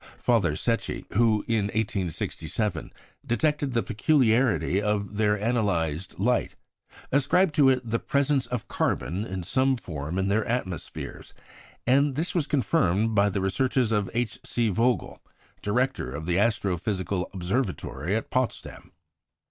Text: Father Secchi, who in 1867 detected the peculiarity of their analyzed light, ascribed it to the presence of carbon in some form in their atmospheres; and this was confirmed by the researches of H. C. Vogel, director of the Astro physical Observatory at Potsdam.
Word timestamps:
Father 0.17 0.53
Secchi, 0.55 1.05
who 1.13 1.45
in 1.47 1.65
1867 1.65 2.91
detected 3.23 3.73
the 3.73 3.83
peculiarity 3.83 4.81
of 4.81 5.17
their 5.17 5.39
analyzed 5.39 6.17
light, 6.17 6.55
ascribed 7.11 7.59
it 7.59 7.61
to 7.61 7.79
the 7.83 7.99
presence 7.99 8.47
of 8.47 8.67
carbon 8.67 9.23
in 9.23 9.43
some 9.43 9.77
form 9.77 10.17
in 10.17 10.27
their 10.27 10.43
atmospheres; 10.47 11.35
and 11.85 12.15
this 12.15 12.33
was 12.33 12.47
confirmed 12.47 13.13
by 13.13 13.29
the 13.29 13.41
researches 13.41 13.91
of 13.91 14.09
H. 14.15 14.39
C. 14.43 14.69
Vogel, 14.69 15.21
director 15.61 16.09
of 16.09 16.25
the 16.25 16.39
Astro 16.39 16.77
physical 16.77 17.29
Observatory 17.31 18.15
at 18.15 18.31
Potsdam. 18.31 18.93